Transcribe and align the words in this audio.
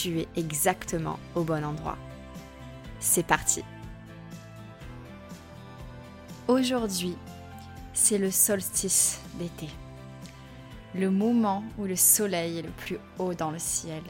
tu 0.00 0.20
es 0.20 0.28
exactement 0.36 1.18
au 1.34 1.42
bon 1.42 1.64
endroit. 1.64 1.98
C'est 3.00 3.26
parti 3.26 3.64
Aujourd'hui, 6.46 7.16
c'est 7.94 8.18
le 8.18 8.30
solstice 8.30 9.20
d'été. 9.40 9.68
Le 10.94 11.10
moment 11.10 11.64
où 11.78 11.84
le 11.84 11.96
soleil 11.96 12.58
est 12.58 12.62
le 12.62 12.70
plus 12.70 12.98
haut 13.18 13.34
dans 13.34 13.50
le 13.50 13.58
ciel. 13.58 14.02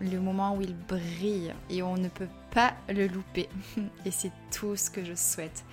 Le 0.00 0.18
moment 0.18 0.56
où 0.56 0.60
il 0.60 0.74
brille 0.74 1.54
et 1.70 1.82
on 1.82 1.96
ne 1.96 2.08
peut 2.08 2.28
pas 2.50 2.74
le 2.88 3.06
louper. 3.06 3.48
Et 4.04 4.10
c'est 4.10 4.32
tout 4.50 4.74
ce 4.74 4.90
que 4.90 5.04
je 5.04 5.14
souhaite 5.14 5.64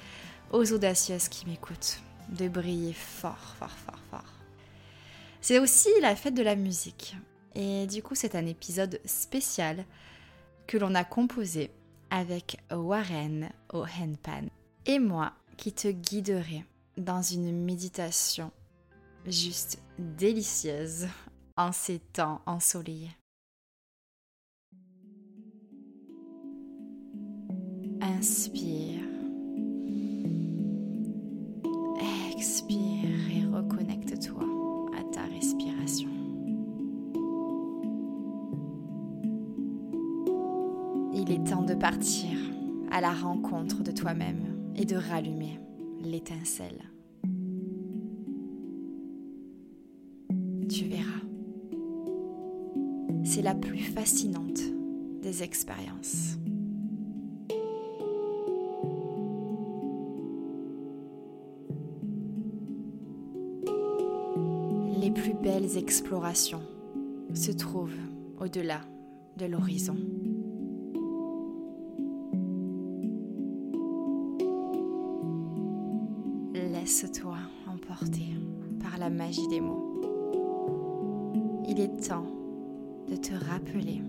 aux 0.51 0.71
audacieuses 0.71 1.27
qui 1.27 1.47
m'écoutent. 1.47 1.99
De 2.29 2.47
briller 2.47 2.93
fort, 2.93 3.55
fort, 3.57 3.75
fort, 3.85 3.99
fort. 4.11 4.33
C'est 5.41 5.59
aussi 5.59 5.89
la 6.01 6.15
fête 6.15 6.35
de 6.35 6.43
la 6.43 6.55
musique. 6.55 7.15
Et 7.59 7.87
du 7.87 8.03
coup, 8.03 8.13
c'est 8.13 8.35
un 8.35 8.45
épisode 8.45 9.01
spécial 9.03 9.83
que 10.67 10.77
l'on 10.77 10.93
a 10.93 11.03
composé 11.03 11.71
avec 12.11 12.57
Warren 12.71 13.49
O'Henpan 13.73 14.45
et 14.85 14.99
moi 14.99 15.33
qui 15.57 15.73
te 15.73 15.87
guiderai 15.87 16.63
dans 16.97 17.23
une 17.23 17.51
méditation 17.65 18.51
juste 19.25 19.79
délicieuse 19.97 21.07
en 21.57 21.71
ces 21.71 21.97
temps 21.97 22.41
ensoleillés. 22.45 23.17
Inspire. 27.99 28.86
De 41.67 41.73
partir 41.73 42.29
à 42.91 43.01
la 43.01 43.11
rencontre 43.11 43.83
de 43.83 43.91
toi-même 43.91 44.71
et 44.77 44.85
de 44.85 44.95
rallumer 44.95 45.59
l'étincelle. 46.01 46.81
Tu 50.69 50.85
verras. 50.85 51.25
C'est 53.25 53.41
la 53.41 53.53
plus 53.53 53.79
fascinante 53.79 54.61
des 55.21 55.43
expériences. 55.43 56.37
Les 65.01 65.11
plus 65.11 65.33
belles 65.33 65.77
explorations 65.77 66.63
se 67.33 67.51
trouvent 67.51 67.91
au-delà 68.39 68.79
de 69.35 69.45
l'horizon. 69.45 69.97
Laisse-toi 76.87 77.35
emporter 77.67 78.29
par 78.81 78.97
la 78.97 79.09
magie 79.09 79.45
des 79.49 79.59
mots. 79.59 80.01
Il 81.67 81.81
est 81.81 82.07
temps 82.07 82.25
de 83.09 83.17
te 83.17 83.33
rappeler 83.33 84.01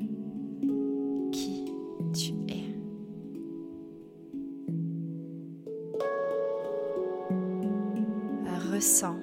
qui 1.32 1.64
tu 2.12 2.34
es. 2.46 2.76
Ressens 8.72 9.16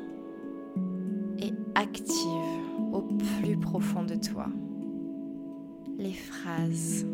et 1.39 1.53
active 1.75 2.91
au 2.91 3.03
plus 3.03 3.55
profond 3.55 4.03
de 4.03 4.15
toi 4.15 4.47
les 5.97 6.11
phrases 6.11 7.05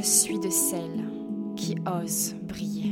Je 0.00 0.06
suis 0.06 0.38
de 0.38 0.48
celles 0.48 1.04
qui 1.56 1.74
osent 1.86 2.34
briller. 2.42 2.90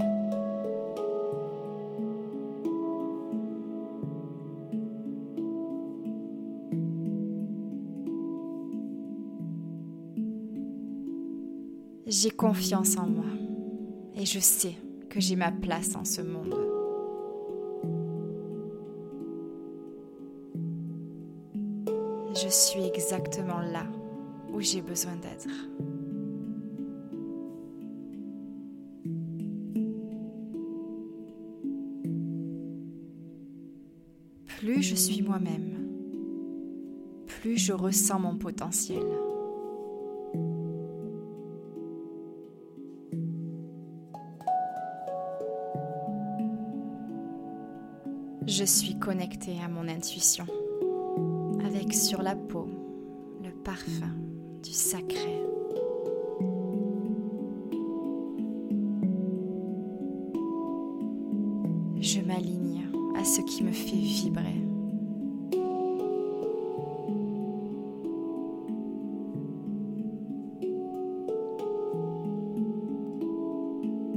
J'ai 12.07 12.31
confiance 12.31 12.99
en 12.99 13.07
moi 13.07 13.25
et 14.15 14.27
je 14.27 14.39
sais 14.39 14.75
que 15.09 15.21
j'ai 15.21 15.37
ma 15.37 15.51
place 15.51 15.91
dans 15.91 16.05
ce 16.05 16.21
monde. 16.21 16.68
Suis 22.59 22.85
exactement 22.85 23.61
là 23.61 23.87
où 24.53 24.61
j'ai 24.61 24.83
besoin 24.83 25.17
d'être. 25.17 25.49
Plus 34.59 34.83
je 34.83 34.97
suis 34.97 35.23
moi-même, 35.23 35.89
plus 37.27 37.57
je 37.57 37.73
ressens 37.73 38.19
mon 38.19 38.37
potentiel. 38.37 39.07
Je 48.47 48.65
suis 48.65 48.99
connectée 48.99 49.59
à 49.65 49.69
mon 49.69 49.87
intuition, 49.89 50.47
avec 51.65 51.93
sur 51.95 52.23
la 52.23 52.35
peau 52.35 52.67
le 53.43 53.51
parfum 53.51 54.15
du 54.63 54.73
sacré. 54.73 55.43
Je 62.01 62.21
m'aligne 62.21 62.85
à 63.17 63.25
ce 63.25 63.41
qui 63.43 63.65
me 63.65 63.73
fait 63.73 63.97
vibrer. 63.97 64.65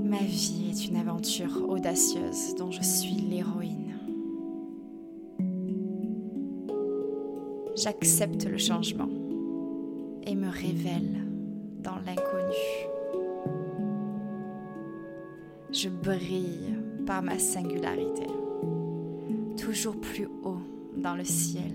Ma 0.04 0.18
vie 0.18 0.70
est 0.70 0.88
une 0.88 0.98
aventure 0.98 1.70
audacieuse 1.70 2.56
dont 2.56 2.72
je 2.72 2.82
suis 2.84 3.16
l'héroïne. 3.16 3.81
J'accepte 7.82 8.46
le 8.46 8.60
changement 8.60 9.10
et 10.28 10.36
me 10.36 10.50
révèle 10.50 11.26
dans 11.80 11.96
l'inconnu. 12.06 12.54
Je 15.72 15.90
brille 15.90 16.76
par 17.08 17.24
ma 17.24 17.40
singularité, 17.40 18.28
toujours 19.58 20.00
plus 20.00 20.28
haut 20.44 20.62
dans 20.96 21.16
le 21.16 21.24
ciel, 21.24 21.74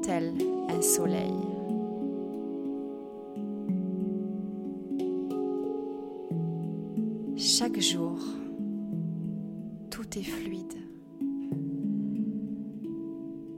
tel 0.00 0.32
un 0.70 0.80
soleil. 0.80 1.34
Chaque 7.36 7.78
jour, 7.78 8.18
tout 9.90 10.18
est 10.18 10.22
fluide. 10.22 10.72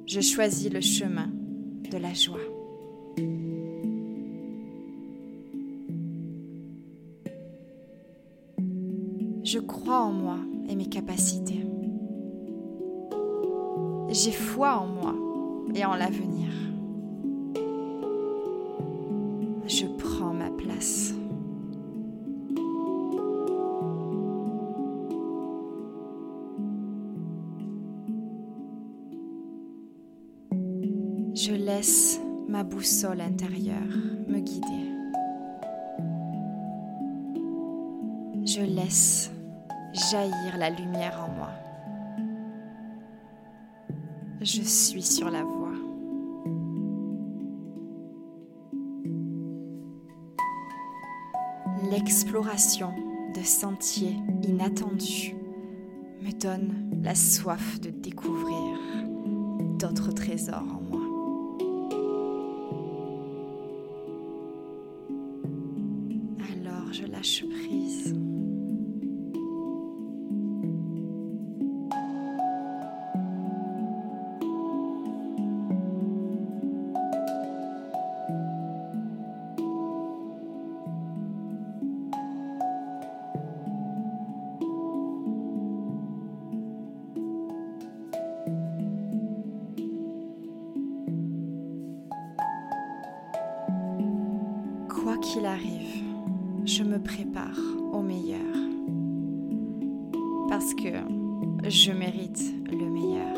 Je 0.06 0.20
choisis 0.20 0.72
le 0.72 0.80
chemin 0.80 1.35
la 1.98 2.12
joie. 2.12 2.38
Je 9.44 9.58
crois 9.60 10.00
en 10.00 10.12
moi 10.12 10.38
et 10.68 10.74
mes 10.74 10.88
capacités. 10.88 11.64
J'ai 14.08 14.32
foi 14.32 14.78
en 14.78 14.86
moi 14.86 15.14
et 15.74 15.84
en 15.84 15.94
l'avenir. 15.94 16.48
Je 31.36 31.52
laisse 31.52 32.18
ma 32.48 32.64
boussole 32.64 33.20
intérieure 33.20 33.76
me 34.26 34.40
guider. 34.40 34.90
Je 38.46 38.62
laisse 38.62 39.30
jaillir 40.10 40.56
la 40.56 40.70
lumière 40.70 41.22
en 41.22 41.34
moi. 41.34 41.50
Je 44.40 44.62
suis 44.62 45.02
sur 45.02 45.28
la 45.28 45.42
voie. 45.42 45.74
L'exploration 51.90 52.94
de 53.34 53.42
sentiers 53.42 54.16
inattendus 54.42 55.36
me 56.22 56.32
donne 56.32 57.02
la 57.02 57.14
soif 57.14 57.78
de 57.80 57.90
découvrir 57.90 58.78
d'autres 59.78 60.12
trésors 60.12 60.62
en 60.62 60.80
moi. 60.80 60.85
Quoi 94.88 95.18
qu'il 95.18 95.46
arrive, 95.46 96.05
je 96.66 96.82
me 96.82 96.98
prépare 96.98 97.58
au 97.92 98.02
meilleur. 98.02 98.40
Parce 100.48 100.74
que 100.74 100.88
je 101.68 101.92
mérite 101.92 102.42
le 102.68 102.90
meilleur. 102.90 103.36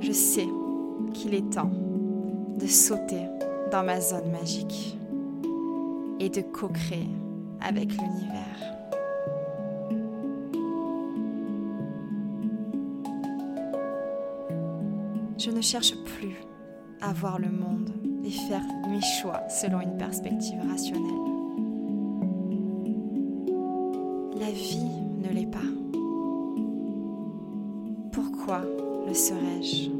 Je 0.00 0.12
sais 0.12 0.46
qu'il 1.14 1.34
est 1.34 1.50
temps 1.50 1.70
de 2.58 2.66
sauter 2.66 3.26
dans 3.72 3.82
ma 3.82 4.00
zone 4.00 4.30
magique 4.30 4.98
et 6.20 6.28
de 6.28 6.42
co-créer 6.42 7.08
avec 7.60 7.92
l'univers. 7.92 8.77
Ne 15.58 15.62
cherche 15.62 15.96
plus 16.04 16.36
à 17.00 17.12
voir 17.12 17.40
le 17.40 17.48
monde 17.48 17.90
et 18.24 18.30
faire 18.30 18.62
mes 18.88 19.00
choix 19.00 19.42
selon 19.48 19.80
une 19.80 19.96
perspective 19.96 20.60
rationnelle. 20.70 21.02
La 24.38 24.52
vie 24.52 24.88
ne 25.18 25.28
l'est 25.34 25.50
pas. 25.50 25.58
Pourquoi 28.12 28.62
le 29.08 29.12
serais-je? 29.12 29.97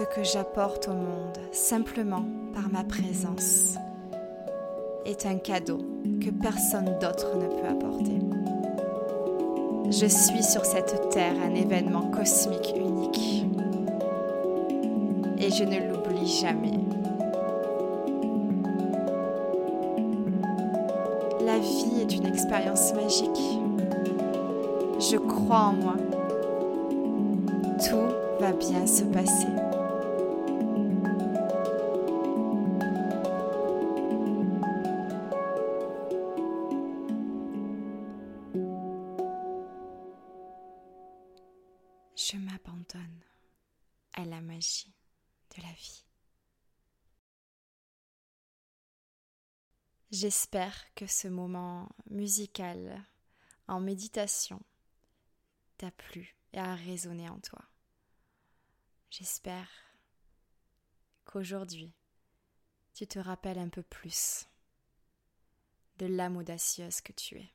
Ce 0.00 0.06
que 0.06 0.24
j'apporte 0.24 0.88
au 0.88 0.94
monde 0.94 1.36
simplement 1.52 2.24
par 2.54 2.70
ma 2.70 2.84
présence 2.84 3.74
est 5.04 5.26
un 5.26 5.36
cadeau 5.36 5.76
que 6.24 6.30
personne 6.30 6.96
d'autre 7.02 7.36
ne 7.36 7.46
peut 7.46 7.68
apporter. 7.68 8.18
Je 9.90 10.06
suis 10.06 10.42
sur 10.42 10.64
cette 10.64 11.10
terre 11.10 11.34
un 11.44 11.54
événement 11.54 12.10
cosmique 12.12 12.72
unique 12.74 13.44
et 15.36 15.50
je 15.50 15.64
ne 15.64 15.92
l'oublie 15.92 16.26
jamais. 16.26 16.80
La 21.44 21.58
vie 21.58 22.00
est 22.00 22.16
une 22.16 22.24
expérience 22.24 22.94
magique. 22.94 23.60
Je 24.98 25.18
crois 25.18 25.60
en 25.60 25.72
moi. 25.74 25.96
Tout 27.86 28.40
va 28.40 28.52
bien 28.52 28.86
se 28.86 29.04
passer. 29.04 29.69
Je 42.30 42.36
m'abandonne 42.36 43.24
à 44.12 44.24
la 44.24 44.40
magie 44.40 44.94
de 45.56 45.62
la 45.62 45.72
vie. 45.72 46.04
J'espère 50.12 50.94
que 50.94 51.08
ce 51.08 51.26
moment 51.26 51.88
musical 52.08 53.04
en 53.66 53.80
méditation 53.80 54.62
t'a 55.76 55.90
plu 55.90 56.36
et 56.52 56.58
a 56.60 56.76
résonné 56.76 57.28
en 57.28 57.40
toi. 57.40 57.64
J'espère 59.10 59.68
qu'aujourd'hui, 61.24 61.92
tu 62.94 63.08
te 63.08 63.18
rappelles 63.18 63.58
un 63.58 63.70
peu 63.70 63.82
plus 63.82 64.46
de 65.96 66.06
l'âme 66.06 66.36
audacieuse 66.36 67.00
que 67.00 67.12
tu 67.12 67.38
es. 67.38 67.52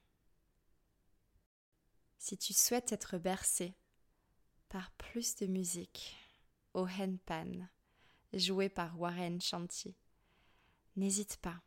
Si 2.17 2.37
tu 2.37 2.51
souhaites 2.51 2.91
être 2.91 3.17
bercé 3.17 3.73
par 4.75 4.91
plus 4.91 5.37
de 5.37 5.45
musique 5.45 6.17
au 6.73 6.85
handpan 6.85 7.69
joué 8.33 8.67
par 8.67 8.99
Warren 8.99 9.39
Shanti, 9.39 9.95
n'hésite 10.97 11.37
pas 11.37 11.61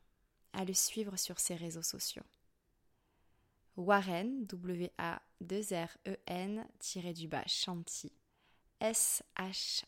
à 0.52 0.66
le 0.66 0.74
suivre 0.74 1.16
sur 1.16 1.40
ses 1.40 1.56
réseaux 1.56 1.82
sociaux. 1.82 2.26
Warren, 3.76 4.44
W-A-2-R-E-N, 4.44 6.68
Shanti, 7.46 8.12
S-H-A-N-T-I, 8.78 9.86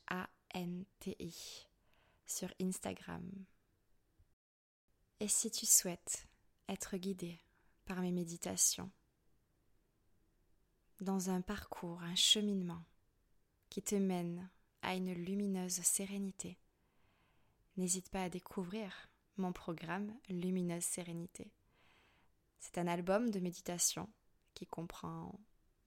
sur 2.24 2.48
Instagram. 2.58 3.30
Et 5.20 5.28
si 5.28 5.50
tu 5.50 5.66
souhaites 5.66 6.26
être 6.70 6.96
guidé 6.96 7.38
par 7.84 8.00
mes 8.00 8.12
méditations, 8.12 8.90
dans 11.02 11.28
un 11.28 11.42
parcours, 11.42 12.02
un 12.02 12.14
cheminement 12.14 12.82
qui 13.80 13.84
te 13.84 13.94
mène 13.94 14.50
à 14.82 14.94
une 14.94 15.14
lumineuse 15.14 15.80
sérénité. 15.80 16.58
N'hésite 17.78 18.10
pas 18.10 18.25
à 18.25 18.28
découvrir 18.28 19.08
mon 19.38 19.54
programme 19.54 20.14
Lumineuse 20.28 20.84
Sérénité. 20.84 21.50
C'est 22.58 22.76
un 22.76 22.87
album 22.87 23.30
de 23.30 23.40
méditation 23.40 24.10
qui 24.52 24.66
comprend 24.66 25.32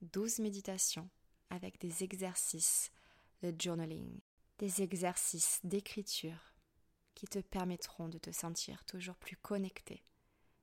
12 0.02 0.40
méditations 0.40 1.08
avec 1.50 1.78
des 1.78 2.02
exercices 2.02 2.90
de 3.42 3.54
journaling, 3.56 4.18
des 4.58 4.82
exercices 4.82 5.60
d'écriture 5.62 6.52
qui 7.14 7.28
te 7.28 7.38
permettront 7.38 8.08
de 8.08 8.18
te 8.18 8.32
sentir 8.32 8.84
toujours 8.86 9.18
plus 9.18 9.36
connecté 9.36 10.02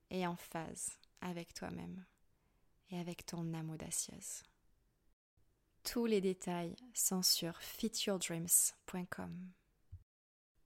et 0.09 0.27
en 0.27 0.35
phase 0.35 0.99
avec 1.21 1.53
toi-même 1.53 2.03
et 2.89 2.99
avec 2.99 3.25
ton 3.25 3.53
âme 3.53 3.69
audacieuse. 3.69 4.43
Tous 5.83 6.05
les 6.05 6.21
détails 6.21 6.75
sont 6.93 7.23
sur 7.23 7.57
fityourdreams.com. 7.57 9.51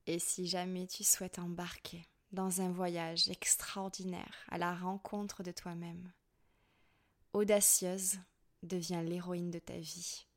Et 0.07 0.19
si 0.19 0.45
jamais 0.45 0.87
tu 0.87 1.03
souhaites 1.03 1.39
embarquer 1.39 2.05
dans 2.31 2.61
un 2.61 2.69
voyage 2.69 3.29
extraordinaire 3.29 4.45
à 4.49 4.57
la 4.57 4.75
rencontre 4.75 5.41
de 5.41 5.51
toi-même, 5.51 6.11
audacieuse 7.33 8.19
devient 8.61 9.01
l'héroïne 9.03 9.51
de 9.51 9.59
ta 9.59 9.77
vie. 9.77 10.27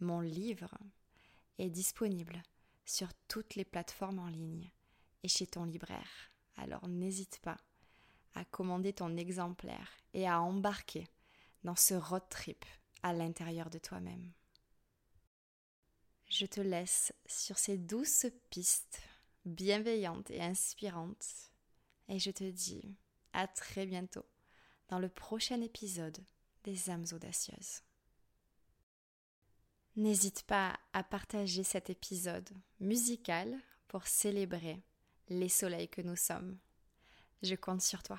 Mon 0.00 0.20
livre 0.20 0.76
est 1.58 1.70
disponible 1.70 2.42
sur 2.84 3.08
toutes 3.28 3.54
les 3.54 3.64
plateformes 3.64 4.18
en 4.18 4.28
ligne 4.28 4.70
et 5.22 5.28
chez 5.28 5.46
ton 5.46 5.64
libraire. 5.64 6.32
Alors 6.56 6.86
n'hésite 6.88 7.38
pas 7.40 7.56
à 8.34 8.44
commander 8.44 8.92
ton 8.92 9.16
exemplaire 9.16 9.96
et 10.12 10.26
à 10.26 10.40
embarquer 10.40 11.06
dans 11.62 11.76
ce 11.76 11.94
road 11.94 12.28
trip 12.28 12.64
à 13.02 13.12
l'intérieur 13.12 13.70
de 13.70 13.78
toi-même. 13.78 14.32
Je 16.28 16.46
te 16.46 16.60
laisse 16.60 17.12
sur 17.26 17.58
ces 17.58 17.76
douces 17.76 18.26
pistes 18.50 19.02
bienveillantes 19.44 20.30
et 20.30 20.40
inspirantes 20.40 21.52
et 22.08 22.18
je 22.18 22.30
te 22.30 22.48
dis 22.50 22.96
à 23.32 23.46
très 23.46 23.86
bientôt 23.86 24.24
dans 24.88 24.98
le 24.98 25.08
prochain 25.08 25.60
épisode 25.60 26.24
des 26.64 26.90
âmes 26.90 27.06
audacieuses. 27.12 27.82
N'hésite 29.96 30.44
pas 30.44 30.78
à 30.94 31.02
partager 31.02 31.64
cet 31.64 31.90
épisode 31.90 32.48
musical 32.80 33.58
pour 33.88 34.06
célébrer 34.06 34.82
les 35.28 35.50
soleils 35.50 35.88
que 35.88 36.00
nous 36.00 36.16
sommes. 36.16 36.58
Je 37.42 37.54
compte 37.54 37.82
sur 37.82 38.02
toi. 38.02 38.18